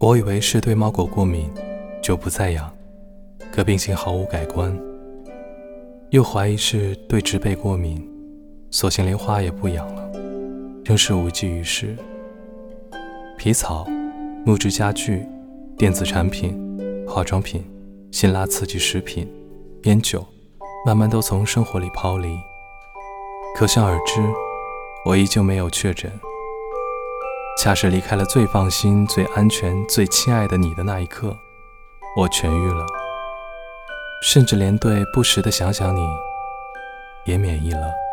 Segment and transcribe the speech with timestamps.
[0.00, 1.50] 我以为是对猫狗过敏，
[2.00, 2.72] 就不再养，
[3.52, 4.72] 可病情毫无改观。
[6.10, 8.08] 又怀疑是对植被过敏，
[8.70, 10.08] 索性连花也不养了，
[10.84, 11.96] 仍是无济于事。
[13.36, 13.88] 皮草、
[14.46, 15.26] 木质家具、
[15.76, 16.56] 电子产品、
[17.04, 17.68] 化妆品、
[18.12, 19.28] 辛辣刺激食品、
[19.82, 20.24] 烟酒，
[20.86, 22.38] 慢慢都从生活里抛离。
[23.56, 24.22] 可想而知，
[25.04, 26.08] 我依旧没有确诊。
[27.58, 31.36] 恰是离开了最放心、最安全、最亲爱的你的那一刻，
[32.16, 32.86] 我痊愈了，
[34.22, 36.06] 甚至连对不时的想想你
[37.24, 38.07] 也免疫了。